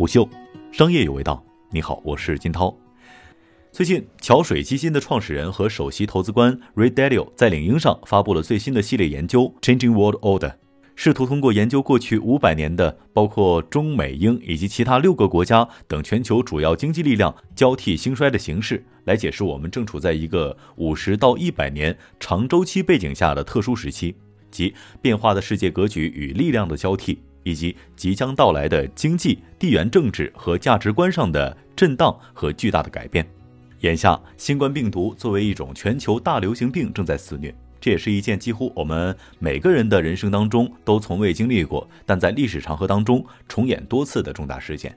[0.00, 0.26] 虎嗅，
[0.72, 1.44] 商业有味道。
[1.70, 2.74] 你好，我是金涛。
[3.70, 10.48] 最近，桥水基金的创始人和首席投资官 Ray Dalio 在领英上发布了最新的系列研究《Changing World Order》，
[10.96, 24.16] 试图通过研究过去五百年的包括中美英以及其他六个国家等全球主要经济力量交替兴衰的形式，来解释我们正处在一个五十到一百年长周期背景下的特殊时期，
[24.50, 27.18] 即变化的世界格局与力量的交替。
[27.42, 33.26] 以及即将到来的经济、地缘政治和价值观上的震荡和巨大的改变。
[33.80, 44.94] 眼下，新冠病毒作为一种全球大流行病正在肆虐，这也是一件几乎我们每个人的人生当中都从未经历过，但在历史长河当中重演多次的重大事件。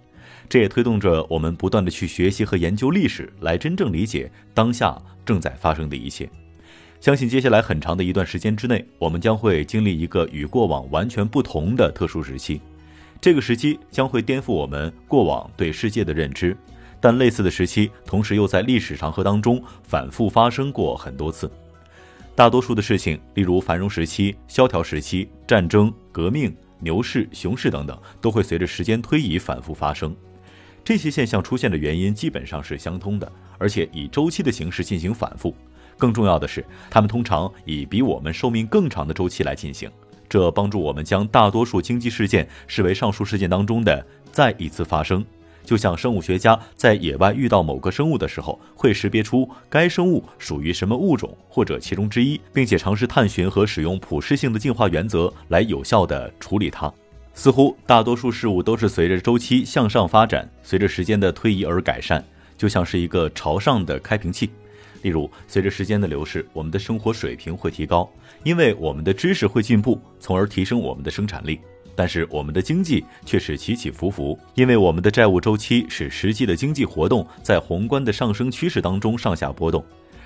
[0.49, 6.29] 这也推动着我们不断的去学习和研究历史，来真正理解当下正在发生的一切。
[7.03, 12.61] 相信接下来很长的一段时间之内，我们将会经历一个与过往完全不同的特殊时期。
[13.19, 16.55] 这个时期将会颠覆我们过往对世界的认知，
[17.01, 21.51] 但类似的时期同时又在历史长河当中反复发生过很多次。
[22.35, 30.15] 大多数的事情，例如繁荣时期、萧条时期、战争、革命、牛市、熊市等等，都会随着时间推移反复发生。
[30.85, 35.53] 这些现象出现的原因基本上是相通的，而且以周期的形式进行反复。
[36.03, 39.89] 更重要的是，它们通常以比我们寿命更长的周期来进行，
[40.27, 45.23] 这帮助我们将大多数经济事件视为上述事件当中的再一次发生。
[45.63, 56.91] 就像生物学家在野外遇到某个生物的时候，会识别出该生物属于什么物种或者其中之一，并且尝试探寻和使用普适性的进化原则来有效地处理它。
[57.33, 62.21] 似乎大多数事物都是随着周期向上发展，随着时间的推移而改善，
[62.57, 64.49] 就像是一个朝上的开瓶器。
[65.03, 68.11] 例如，随着时间的流逝，我们的生活水平会提高，
[68.43, 71.59] 因为我们的知识会进步，从而提升我们的生产力。
[71.95, 79.85] 但是，我们的经济却是起起伏伏，因为我们的债务周期使实际的经济活动在宏观的上升趋势当中上下波动。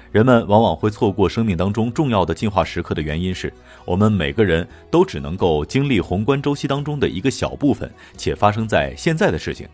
[0.09, 3.51] 人们往往会错过生命当中重要的进化时刻的原因是，
[3.83, 9.67] 我们每个人都只能够经历宏观周期当中的一个小部分，且发生在现在的事情。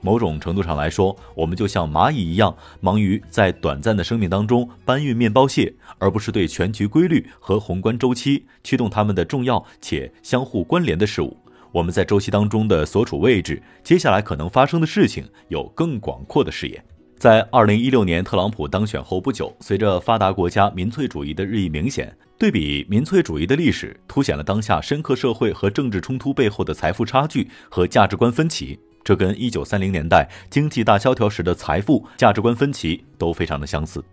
[0.00, 11.36] 某种程度上来说，我们就像蚂蚁一样，忙于在短暂的生命当中搬运面包屑，而不是对全局规律和宏观周期驱动它们的重要且相互关联的事物。
[11.70, 16.82] 我们在周期当中的所处位置，接下来可能发生的事情有更广阔的视野。
[17.18, 28.78] 在二零一六年特朗普当选后不久，随着发达国家民粹主义的日益明显，对比民粹主义的历史，凸显了当下深刻社会和政治冲突背后的财富差距和价值观分歧。
[29.04, 34.04] 这跟一九三零年代经济大萧条时的财富价值观分歧都非常的相似。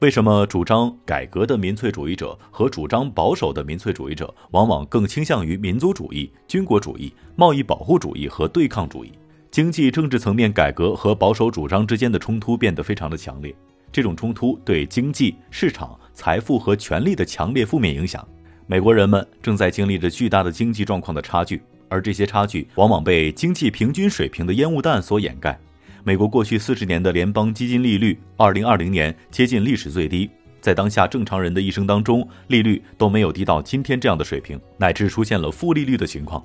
[0.00, 9.12] 为什么主张改革的民粹主义者和主张保守的民粹主义者往往更倾向于民族主义、军国主义、贸易保护主义和对抗主义？
[9.50, 13.54] 经济政治层面改革和保守主张之间的冲突变得非常的强烈。
[13.90, 18.26] 这种冲突对经济、市场、财富和权力的强烈负面影响。
[18.66, 21.62] 美国人们正在经历着巨大的经济状况的差距。
[21.94, 25.56] 而这些差距往往被经济平均水平的烟雾弹所掩盖。
[26.02, 30.28] 美国过去四十年的联邦基金利率，二零二零年接近历史最低。
[30.60, 36.42] 在当下正常人的一生当中，利率都没有低到今天这样的水平，乃至出现了负利率的情况。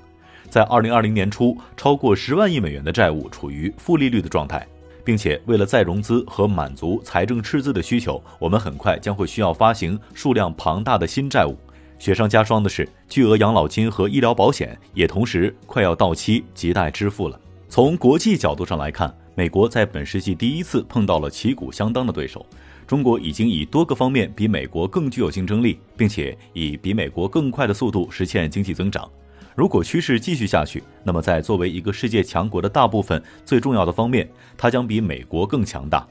[0.51, 4.67] 在二零二零年初，超过十万亿美元的债务处于负利率的状态，
[5.03, 11.57] 并且为了再融资和满足财政赤字的需求，我们很快将会需要发行数量庞大的新债务。
[11.99, 17.37] 雪上加霜的是，巨额养老金和医疗保险也同时快要到期，亟待支付了。
[17.67, 22.45] 从国际角度上来看，美国在本世纪第一次碰到了旗鼓相当的对手。
[22.87, 29.07] 中国已经以多个方面比美国更具有竞争力，并且以比美国更快的速度实现经济增长。
[29.53, 34.27] 如果趋势继续下去，那么在作为一个世界强国的大部分最重要的方面，
[34.57, 36.07] 它将比美国更强大。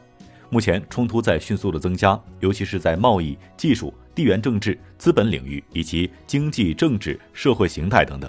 [0.51, 8.29] 目前冲突在迅速的增加，尤其是在贸易、技术、地缘政治、资本领域以及经济、政治、社会形态等等。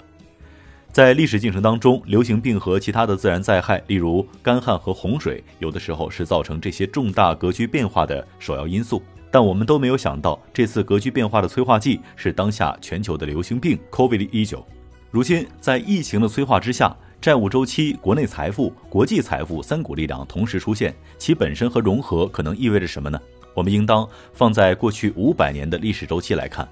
[0.92, 9.02] 在历史进程当中，流行病和其他的自然灾害，例如干旱和洪水，有的时候是造成这些重大格局变化的首要因素。
[9.32, 14.62] 但我们都没有想到，这次格局变化的催化剂是当下全球的流行病 COVID-19。
[15.10, 16.96] 如今，在疫情的催化之下。
[17.20, 23.20] 债务周期、国内财富、国际财富三股力量同时出现，其本身和融合可能意味着什么呢？
[23.54, 26.68] 我们应当放在过去五百年的历史周期来看：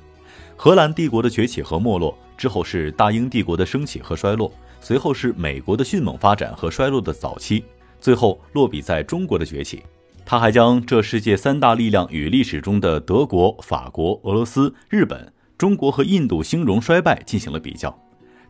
[0.57, 7.65] 荷兰帝国的崛起和没落之后是大英帝国的升起和衰落，随后是美国的迅猛发展和衰落的早期，
[8.01, 9.83] 最后落笔在中国的崛起。
[10.25, 17.99] 他还将这世界三大力量与历史中的德国、法国、俄罗斯、日本、中国和印度兴荣衰败进行了比较。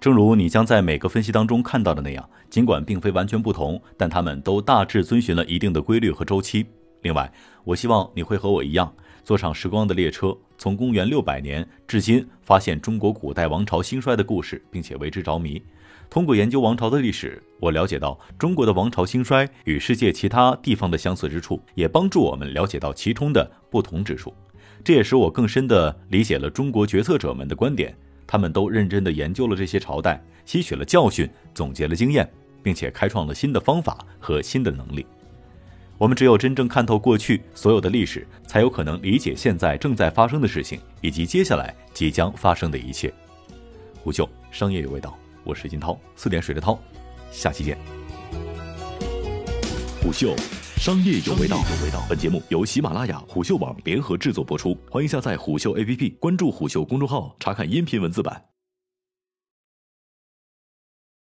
[0.00, 6.66] 正如你将在每个分析当中看到的那样，尽管并非完全不同，但他们都大致遵循了一定的规律和周期。
[7.02, 7.30] 另外，
[7.64, 8.92] 我希望你会和我一样，
[9.24, 15.62] 坐上时光的列车，从公元六百年至今，发现中国古代王朝兴衰的故事，并且为之着迷。
[16.10, 24.32] 通过研究王朝的历史，我了解到中国的王朝兴衰与世界其他地方的相似之处，也帮助我们了解到其中的不同之处。
[24.82, 27.94] 这也使我更深地理解了中国决策者们的观点。
[28.26, 32.30] 他们都认真地研究了这些朝代，吸取了教训，总结了经验，
[32.62, 35.06] 并且开创了新的方法和新的能力。
[35.98, 43.12] 我们只有真正看透过去所有的历史，才有可能理解现在正在发生的事情，以及接下来即将发生的一切。
[44.00, 46.78] 虎嗅商业有味道，我是金涛，四点水的涛，
[47.32, 47.76] 下期见。
[50.00, 50.34] 虎嗅。
[50.78, 51.56] 商业有味道。
[51.56, 58.40] 有味道本节目由喜马拉雅、虎嗅网联合制作播出，欢迎下载虎嗅 APP，关注虎嗅公众号，查看音频文字版。